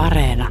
[0.00, 0.48] Areena.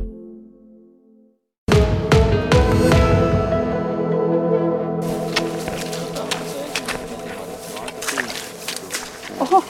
[9.40, 9.64] Oho,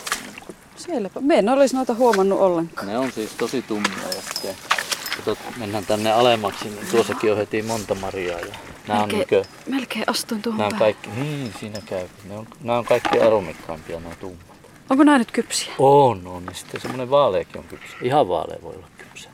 [0.75, 1.19] sielläpä.
[1.21, 2.87] Me en olisi noita huomannut ollenkaan.
[2.87, 3.91] Ne on siis tosi tummia
[4.43, 4.53] ja
[5.15, 8.39] katsot, mennään tänne alemmaksi, niin tuossakin on heti monta marjaa.
[8.39, 8.55] Ja
[8.87, 12.07] nämä on, Melkein, niinkö, melkein astuin tuohon nämä on kaikki, niin siinä käy.
[12.29, 14.45] Ne on, nämä on kaikki aromikkaimpia nämä tummat.
[14.89, 15.73] Onko nämä nyt kypsiä?
[15.79, 16.45] On, on.
[16.45, 17.95] Ja sitten semmoinen vaaleakin on kypsä.
[18.01, 19.29] Ihan vaalea voi olla kypsä.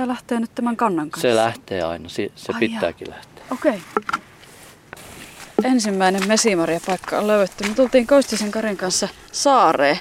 [0.00, 1.28] Tää lähtee nyt tämän kannan kanssa.
[1.28, 3.44] Se lähtee aina, se, se Ai pitääkin lähteä.
[3.50, 3.82] Okei.
[5.64, 7.68] Ensimmäinen mesimarjapaikka on löydetty.
[7.68, 9.98] Me tultiin Koistisen Karin kanssa saareen.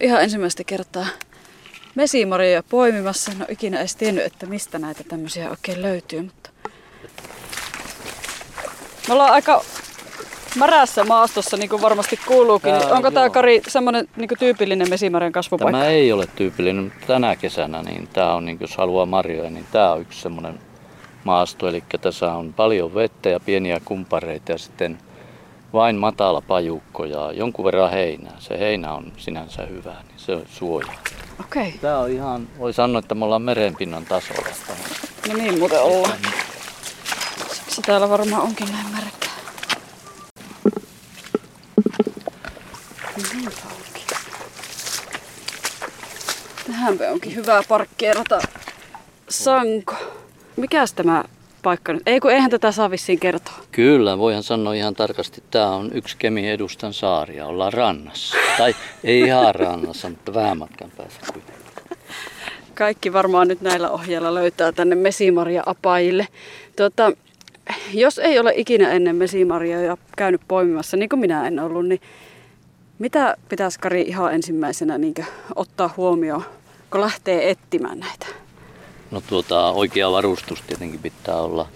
[0.00, 1.06] Ihan ensimmäistä kertaa
[1.94, 3.32] mesimarjoja poimimassa.
[3.32, 6.22] En ole ikinä edes tiennyt, että mistä näitä tämmöisiä oikein löytyy.
[6.22, 6.50] Mutta...
[9.08, 9.64] Me ollaan aika
[10.56, 12.74] märässä maastossa, niin kuin varmasti kuuluukin.
[12.74, 13.30] Tää on, Onko tämä.
[13.30, 15.78] Kari semmoinen niin tyypillinen mesimarjan kasvupaikka?
[15.78, 19.66] Tämä ei ole tyypillinen, mutta tänä kesänä, niin tämä on, niin jos haluaa marjoja, niin
[19.72, 20.58] tämä on yksi semmoinen
[21.24, 21.68] maasto.
[21.68, 24.98] Eli tässä on paljon vettä ja pieniä kumpareita ja sitten
[25.72, 28.34] vain matala pajukko ja jonkun verran heinää.
[28.38, 30.94] Se heinä on sinänsä hyvä, niin se suojaa.
[31.40, 34.48] Okei, Tämä on ihan, voi sanoa, että me ollaan merenpinnan tasolla.
[35.28, 36.18] no niin muuten ollaan.
[37.52, 39.27] Siksi täällä varmaan onkin näin märkää.
[43.32, 44.06] Niin auki.
[46.66, 48.38] Tähänpä onkin hyvä parkkeerata
[49.28, 49.94] sanko.
[50.56, 51.24] Mikäs tämä
[51.62, 52.02] paikka nyt?
[52.06, 53.54] Ei kun eihän tätä saa vissiin kertoa.
[53.72, 58.36] Kyllä, voihan sanoa ihan tarkasti, tämä on yksi Kemi edustan saaria, ollaan rannassa.
[58.58, 58.74] Tai
[59.04, 61.58] ei ihan rannassa, mutta vähän matkan päässä kuitenkin.
[62.74, 66.28] Kaikki varmaan nyt näillä ohjeilla löytää tänne mesimarja-apajille.
[66.76, 67.12] Tuota,
[67.92, 72.00] jos ei ole ikinä ennen mesimarjoja käynyt poimimassa, niin kuin minä en ollut, niin
[72.98, 75.14] mitä pitäisi Kari ihan ensimmäisenä niin
[75.54, 76.44] ottaa huomioon,
[76.90, 78.26] kun lähtee etsimään näitä?
[79.10, 81.68] No tuota, oikea varustus tietenkin pitää olla.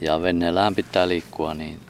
[0.00, 1.80] Ja veneellähän pitää liikkua, niin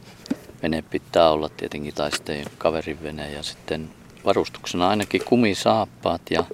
[0.62, 3.30] vene pitää olla tietenkin tai sitten kaverin vene.
[3.30, 3.90] Ja sitten
[4.24, 6.44] varustuksena ainakin kumisaappaat ja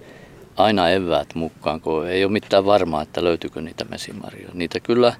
[0.56, 4.50] aina eväät mukaan, kun ei ole mitään varmaa, että löytyykö niitä mesimarjoja.
[4.54, 5.14] Niitä kyllä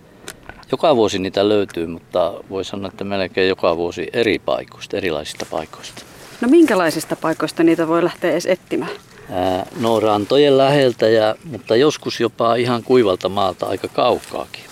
[0.72, 6.09] joka vuosi niitä löytyy, mutta voi sanoa, että melkein joka vuosi eri paikoista, erilaisista paikoista.
[6.40, 8.90] No minkälaisista paikoista niitä voi lähteä edes etsimään?
[9.30, 14.64] Ää, No rantojen läheltä, ja, mutta joskus jopa ihan kuivalta maalta aika kaukaakin.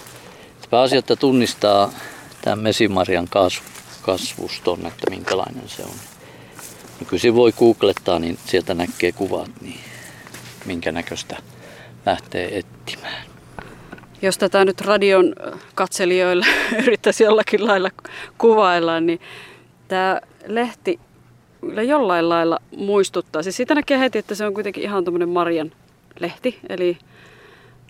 [0.71, 1.93] Pääasia, että tunnistaa
[2.43, 3.62] tämän mesimarjan kasv,
[4.03, 5.95] kasvuston, että minkälainen se on.
[7.01, 9.81] Nykyisin voi googlettaa, niin sieltä näkee kuvat, niin
[10.67, 11.37] minkä näköistä
[12.06, 13.23] lähtee etsimään.
[14.23, 15.35] Jos tätä nyt radion
[15.75, 16.47] katselijoille
[16.85, 17.91] yrittäisi jollakin lailla
[18.39, 19.21] kuvailla, niin
[19.89, 21.00] tämä lehti
[21.60, 23.42] kyllä jollain lailla muistuttaa.
[23.42, 25.72] Siis siitä näkee heti, että se on kuitenkin ihan tuommoinen Marjan
[26.20, 26.98] lehti, eli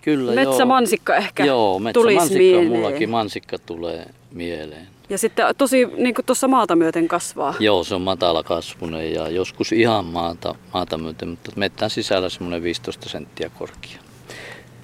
[0.03, 2.67] Kyllä, metsämansikka ehkä joo, tulisi metsämansikka, mieleen.
[2.67, 4.87] mullakin mansikka tulee mieleen.
[5.09, 7.53] Ja sitten tosi niin kuin tuossa maata myöten kasvaa.
[7.59, 12.63] Joo, se on matala kasvunen ja joskus ihan maata, maata myöten, mutta mettän sisällä semmoinen
[12.63, 13.99] 15 senttiä korkea.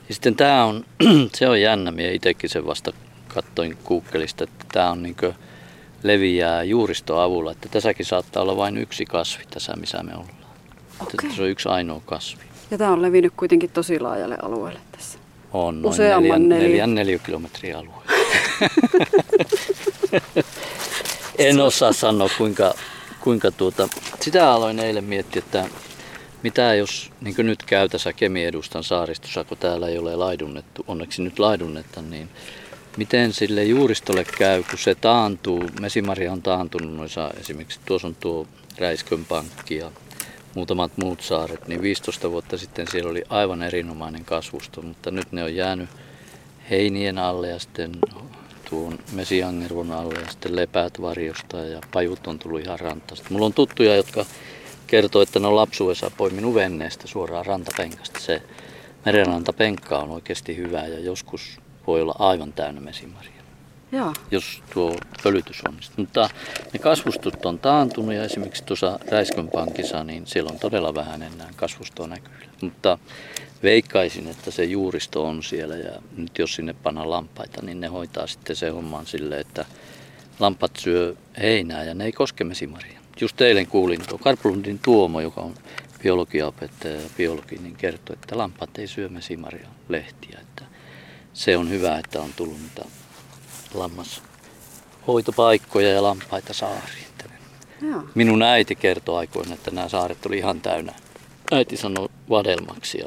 [0.09, 0.85] Ja sitten tämä on,
[1.35, 2.93] se on jännä, minä itsekin sen vasta
[3.27, 5.15] katsoin Googlesta, että tämä on niin
[6.07, 10.29] leviää juuriston avulla, että tässäkin saattaa olla vain yksi kasvi tässä, missä me ollaan.
[11.01, 11.31] Että Okei.
[11.35, 12.43] Se on yksi ainoa kasvi.
[12.71, 15.19] Ja tämä on levinnyt kuitenkin tosi laajalle alueelle tässä.
[15.53, 16.69] On noin Useamman neljän, neliö.
[16.69, 18.03] neljän neliökilometrin alue.
[21.37, 22.73] en osaa sanoa kuinka,
[23.19, 23.89] kuinka tuota,
[24.21, 25.65] sitä aloin eilen miettiä, että
[26.43, 31.21] mitä jos, niin nyt käy tässä Kemi edustan saaristossa, kun täällä ei ole laidunnettu, onneksi
[31.21, 32.29] nyt laidunnetta, niin
[32.97, 38.47] miten sille juuristolle käy, kun se taantuu, mesimarja on taantunut noissa, esimerkiksi tuossa on tuo
[38.77, 39.91] Räiskön pankki ja
[40.55, 45.43] muutamat muut saaret, niin 15 vuotta sitten siellä oli aivan erinomainen kasvusto, mutta nyt ne
[45.43, 45.89] on jäänyt
[46.69, 47.91] heinien alle ja sitten
[48.69, 53.29] tuon mesiangervon alle ja sitten lepäät varjosta ja pajut on tullut ihan rantasta.
[53.29, 54.25] Mulla on tuttuja, jotka
[54.87, 58.19] kertoo, että ne on lapsuudessa poiminut venneestä suoraan rantapenkasta.
[58.19, 58.41] Se
[59.05, 63.35] merenrantapenkka on oikeasti hyvä ja joskus voi olla aivan täynnä mesimaria
[63.91, 64.13] Joo.
[64.31, 65.95] jos tuo pölytys onnistuu.
[65.97, 66.29] Mutta
[66.73, 71.49] ne kasvustot on taantunut ja esimerkiksi tuossa Räiskön pankissa, niin siellä on todella vähän enää
[71.55, 72.51] kasvustoa näkyvillä.
[72.61, 72.97] Mutta
[73.63, 78.27] veikkaisin, että se juuristo on siellä ja nyt jos sinne pannaan lampaita, niin ne hoitaa
[78.27, 79.65] sitten se homman silleen, että
[80.39, 82.99] lampat syö heinää ja ne ei koske mesimaria.
[83.21, 85.55] Just eilen kuulin tuo Karplundin Tuomo, joka on
[86.03, 90.39] biologiaopettaja ja biologi, niin kertoi, että lampaat ei syö mesimaria lehtiä.
[90.41, 90.64] Että
[91.35, 92.85] se on hyvä, että on tullut niitä
[93.73, 97.05] lammashoitopaikkoja ja lampaita saariin.
[97.81, 98.03] Joo.
[98.15, 100.93] Minun äiti kertoi aikoina, että nämä saaret oli ihan täynnä.
[101.51, 103.05] Äiti sanoi vadelmaksi ja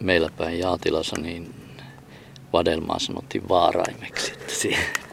[0.00, 1.54] meillä päin Jaatilassa niin
[2.52, 4.32] vadelmaa sanottiin vaaraimeksi.
[4.32, 4.54] Että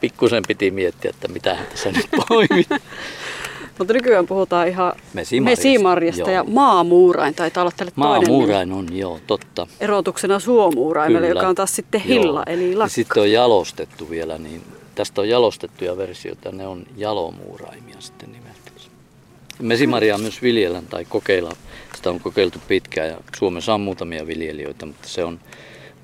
[0.01, 2.69] pikkusen piti miettiä, että mitä tässä nyt poimit.
[3.81, 8.09] Mutta nykyään puhutaan ihan Mesimarjasta, mesimarjasta ja maamuurain taitaa olla tälle toinen.
[8.11, 9.67] Maamuurain on, joo, totta.
[9.79, 11.39] Erotuksena suomuuraimelle, Kyllä.
[11.39, 12.55] joka on taas sitten hilla, Joo.
[12.55, 12.89] eli Ja lakka.
[12.93, 14.61] sitten on jalostettu vielä, niin
[14.95, 18.51] tästä on jalostettuja versioita, ne on jalomuuraimia sitten nimeltä.
[19.61, 21.51] Mesimaria myös viljellään tai kokeilla.
[21.95, 25.39] Sitä on kokeiltu pitkään ja Suomessa on muutamia viljelijöitä, mutta se on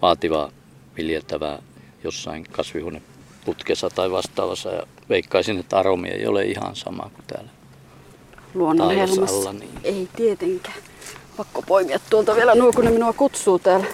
[0.01, 0.51] vaativa
[0.97, 1.59] viljeltävä
[2.03, 4.69] jossain kasvihuoneputkessa tai vastaavassa.
[4.69, 7.49] Ja veikkaisin, että aromi ei ole ihan sama kuin täällä.
[8.53, 9.37] Luonnon taivas helmassa.
[9.37, 9.71] alla, niin.
[9.83, 10.77] Ei tietenkään.
[11.37, 13.85] Pakko poimia tuolta vielä nuo, kun ne minua kutsuu täällä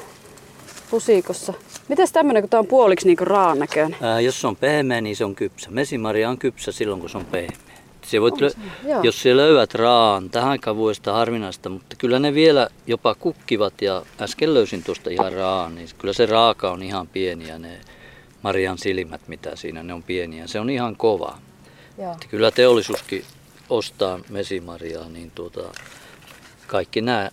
[0.89, 1.53] pusikossa.
[1.87, 3.97] Mites tämmönen, kun tää on puoliksi niinku raan näköinen?
[4.01, 5.71] Ää, jos se on pehmeä, niin se on kypsä.
[5.71, 7.73] Mesimaria on kypsä silloin, kun se on pehmeä.
[8.01, 8.57] Se voit lö- se,
[8.89, 9.03] joo.
[9.03, 14.01] jos se löydät raan, tähän aikaan vuodesta harvinaista, mutta kyllä ne vielä jopa kukkivat ja
[14.21, 17.81] äsken löysin tuosta ihan raan, niin kyllä se raaka on ihan pieni ja ne
[18.41, 20.47] Marian silmät, mitä siinä, ne on pieniä.
[20.47, 21.37] Se on ihan kova.
[21.97, 22.15] Joo.
[22.29, 23.25] Kyllä teollisuuskin
[23.73, 25.61] ostaa mesimarjaa, niin tuota,
[26.67, 27.31] kaikki nämä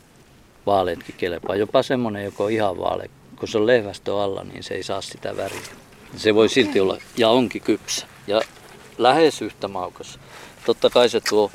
[0.67, 1.57] vaaleetkin kelepaa.
[1.57, 5.01] Jopa semmoinen, joka on ihan vaale, kun se on lehvästö alla, niin se ei saa
[5.01, 5.61] sitä väriä.
[6.17, 8.07] Se voi silti olla, ja onkin kypsä.
[8.27, 8.41] Ja
[8.99, 10.19] lähes yhtä maukas.
[10.67, 11.51] Totta kai se tuo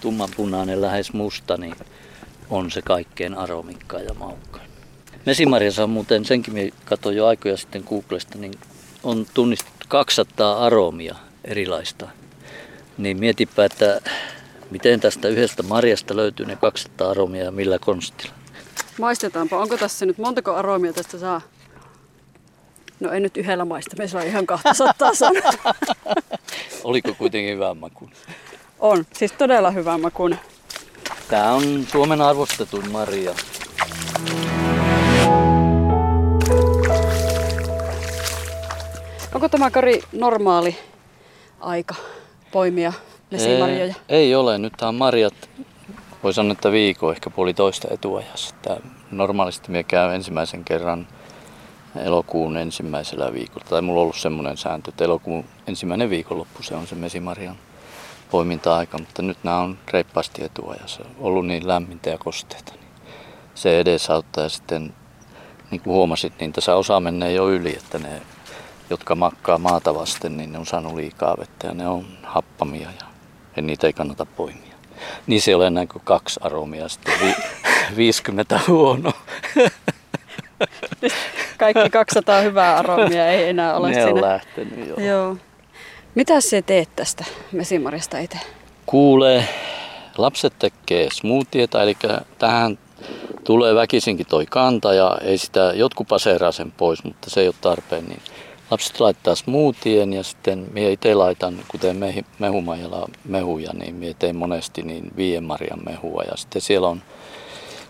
[0.00, 1.74] tummanpunainen, lähes musta, niin
[2.50, 4.70] on se kaikkein aromikkaa ja maukkain.
[5.26, 8.54] Mesimarjassa on muuten, senkin minä katsoin jo aikoja sitten Googlesta, niin
[9.02, 11.14] on tunnistettu 200 aromia
[11.44, 12.08] erilaista.
[12.98, 14.00] Niin mietipä, että
[14.70, 18.34] miten tästä yhdestä marjasta löytyy ne 200 aromia ja millä konstilla.
[18.98, 19.58] Maistetaanpa.
[19.58, 21.40] Onko tässä nyt montako aromia tästä saa?
[23.00, 25.74] No ei nyt yhdellä maista, me saa ihan 200 sanoa.
[26.84, 28.10] Oliko kuitenkin hyvä maku?
[28.78, 30.40] On, siis todella hyvä makuinen.
[31.28, 33.34] Tämä on Suomen arvostetuin marja.
[39.34, 40.76] Onko tämä Kari normaali
[41.60, 41.94] aika
[42.52, 42.92] poimia
[43.30, 43.94] mesimarjoja?
[44.08, 44.58] Ei, ei ole.
[44.58, 45.34] Nyt on marjat,
[46.22, 48.54] voi sanoa, että viikko, ehkä puolitoista etuajassa.
[48.62, 48.76] Tää
[49.10, 51.08] normaalisti minä käyn ensimmäisen kerran
[52.04, 53.66] elokuun ensimmäisellä viikolla.
[53.68, 57.56] Tai mulla on ollut semmoinen sääntö, että elokuun ensimmäinen viikonloppu se on se mesimarjan
[58.30, 61.04] poiminta-aika, mutta nyt nämä on reippaasti etuajassa.
[61.18, 62.72] Ollut niin lämmintä ja kosteita.
[62.72, 62.90] Niin
[63.54, 64.94] se edesauttaa ja sitten
[65.70, 68.22] niin kuin huomasit, niin tässä osa menee jo yli, että ne,
[68.92, 72.88] jotka makkaa maata vasten, niin ne on saanut liikaa vettä ja ne on happamia
[73.56, 74.74] ja niitä ei kannata poimia.
[75.26, 77.34] Niin se ei ole enää kuin kaksi aromia, sitten vi,
[77.96, 79.12] 50 huono.
[81.58, 84.28] Kaikki 200 hyvää aromia ei enää ole ne on siinä.
[84.28, 84.94] lähtenyt jo.
[85.04, 85.36] Joo.
[86.14, 88.38] Mitä sä teet tästä mesimarjasta itse?
[88.86, 89.48] Kuulee,
[90.18, 91.96] lapset tekee smoothieta, eli
[92.38, 92.78] tähän
[93.44, 97.54] tulee väkisinkin toi kanta ja ei sitä, jotkut paseeraa sen pois, mutta se ei ole
[97.60, 98.04] tarpeen.
[98.04, 98.22] Niin
[98.72, 101.96] lapset laittaa smoothien ja sitten minä itse laitan, kuten
[102.38, 107.02] mehumajalla mehuja, niin minä teen monesti niin viien marjan mehua ja sitten siellä on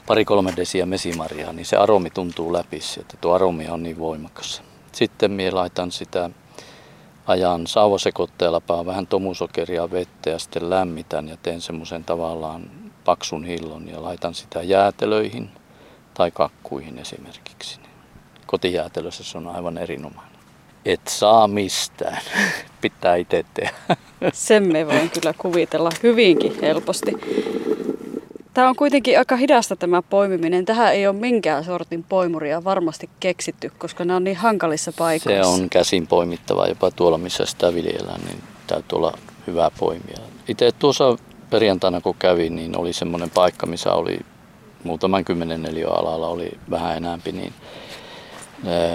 [0.06, 3.14] pari-kolme desiä mesimarjaa, niin se aromi tuntuu läpi sieltä.
[3.20, 4.62] Tuo aromi on niin voimakas.
[4.92, 6.30] Sitten minä laitan sitä
[7.26, 12.70] ajan sauvasekoittajalla paan vähän tomusokeria vettä ja sitten lämmitän ja teen semmoisen tavallaan
[13.04, 15.50] paksun hillon ja laitan sitä jäätelöihin
[16.14, 17.80] tai kakkuihin esimerkiksi.
[18.46, 20.41] Kotijäätelössä se on aivan erinomainen.
[20.84, 22.18] Et saa mistään.
[22.80, 23.72] Pitää itse tehdä.
[24.32, 27.12] Sen me voin kyllä kuvitella hyvinkin helposti.
[28.54, 30.64] Tämä on kuitenkin aika hidasta tämä poimiminen.
[30.64, 35.48] Tähän ei ole minkään sortin poimuria varmasti keksitty, koska nämä on niin hankalissa Se paikoissa.
[35.52, 40.18] on käsin poimittava jopa tuolla, missä sitä viljellään, niin täytyy olla hyvää poimia.
[40.48, 41.16] Itse tuossa
[41.50, 44.18] perjantaina kun kävin, niin oli semmoinen paikka, missä oli
[44.84, 47.52] muutaman kymmenen neliöalalla oli vähän enämpi, niin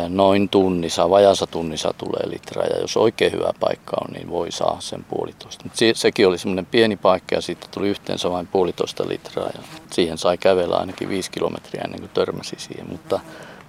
[0.10, 4.78] noin tunnissa, vajassa tunnissa tulee litraa ja jos oikein hyvä paikka on, niin voi saa
[4.80, 5.64] sen puolitoista.
[5.64, 9.60] Mut se, sekin oli semmoinen pieni paikka ja siitä tuli yhteensä vain puolitoista litraa ja
[9.92, 12.90] siihen sai kävellä ainakin viisi kilometriä ennen kuin törmäsi siihen.
[12.90, 13.20] Mutta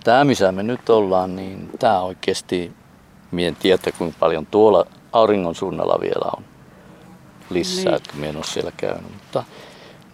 [0.05, 2.73] tämä missä me nyt ollaan, niin tämä oikeasti,
[3.31, 6.45] mien tiedä kuinka paljon tuolla auringon suunnalla vielä on
[7.50, 8.02] lisää, Niin.
[8.11, 9.12] kun minä en ole siellä käynyt.
[9.12, 9.45] Mutta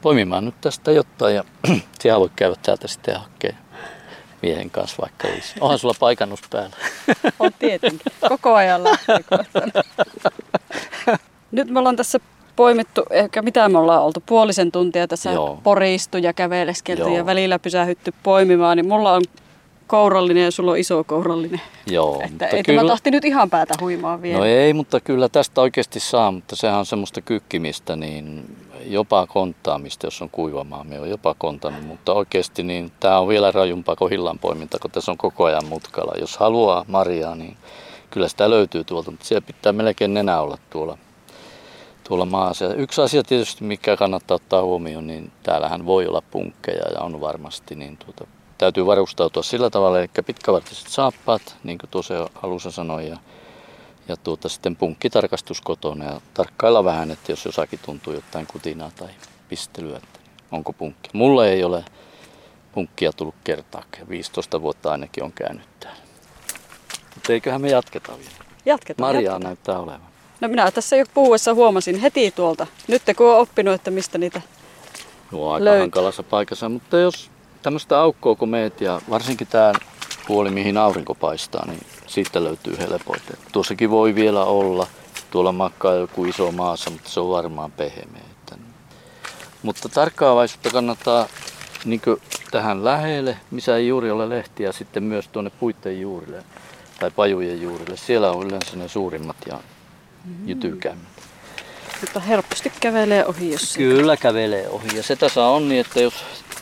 [0.03, 1.45] poimimaan nyt tästä jotain ja
[2.00, 3.55] siellä voi käydä täältä sitten hakea
[4.45, 5.57] miehen kanssa vaikka lisää.
[5.61, 6.77] Onhan sulla paikannus päällä.
[7.41, 8.13] On tietenkin.
[8.29, 9.19] Koko ajan lähtee.
[11.53, 12.21] Nyt me ollaan tässä
[12.57, 15.61] poimittu, ehkä mitä me ollaan oltu, puolisen tuntia tässä Joo.
[15.63, 17.17] poristu ja käveleskelty Joo.
[17.17, 19.23] ja välillä pysähytty poimimaan, niin mulla on
[19.87, 21.61] kourallinen ja sulla on iso kourallinen.
[21.87, 24.39] Joo, Että ei tämä tahti nyt ihan päätä huimaa vielä.
[24.39, 30.07] No ei, mutta kyllä tästä oikeasti saa, mutta sehän on semmoista kykkimistä, niin jopa konttaamista,
[30.07, 30.85] jos on kuiva maa.
[30.85, 34.91] Me on jopa kontannut, mutta oikeasti niin tämä on vielä rajumpaa kuin hillan poiminta, kun
[34.91, 36.12] tässä on koko ajan mutkalla.
[36.21, 37.57] Jos haluaa marjaa, niin
[38.11, 40.99] kyllä sitä löytyy tuolta, mutta siellä pitää melkein nenä olla tuolla,
[42.09, 42.75] tuolla maassa.
[42.75, 47.75] Yksi asia tietysti, mikä kannattaa ottaa huomioon, niin täällähän voi olla punkkeja ja on varmasti,
[47.75, 48.26] niin tuota,
[48.59, 53.19] täytyy varustautua sillä tavalla, eli pitkävartiset saappaat, niin kuin tuossa alussa sanoin, ja,
[54.08, 59.08] ja tuota, sitten punkkitarkastus kotona ja tarkkailla vähän, että jos jossakin tuntuu jotain kutinaa tai
[59.49, 60.20] pistelyä, että
[60.52, 61.11] onko punkki.
[61.12, 61.84] Mulle ei ole
[62.73, 66.00] punkkia tullut kertaakaan, 15 vuotta ainakin on käynyt täällä.
[67.14, 68.30] Mutta eiköhän me jatketa vielä.
[68.66, 69.08] Jatketaan.
[69.08, 69.42] Marjaa jatketaan.
[69.42, 70.14] näyttää olevan.
[70.40, 72.66] No minä tässä jo puhuessa huomasin heti tuolta.
[72.88, 74.40] Nyt kun on oppinut, että mistä niitä...
[75.32, 75.80] On aika Löytyy.
[75.80, 77.30] hankalassa paikassa, mutta jos
[77.62, 79.73] tämmöistä aukkoa kun meet ja varsinkin tämä
[80.26, 83.37] puoli, mihin aurinko paistaa, niin siitä löytyy helpoiten.
[83.52, 84.87] Tuossakin voi vielä olla,
[85.31, 88.23] tuolla makkaa joku iso maassa, mutta se on varmaan pehmeä.
[88.31, 88.57] Että...
[89.62, 91.26] Mutta tarkkaavaisuutta kannattaa
[91.85, 92.00] niin
[92.50, 96.45] tähän lähelle, missä ei juuri ole lehtiä, sitten myös tuonne puitten juurille
[97.00, 97.97] tai pajujen juurille.
[97.97, 99.59] Siellä on yleensä ne suurimmat ja
[100.47, 101.14] jytykämmät.
[102.00, 103.75] Mutta helposti kävelee ohi, jos.
[103.76, 104.97] Kyllä kävelee ohi.
[104.97, 106.14] Ja se tässä on niin, että jos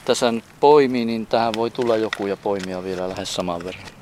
[0.05, 4.02] tässä nyt poimii, niin tähän voi tulla joku ja poimia vielä lähes saman verran.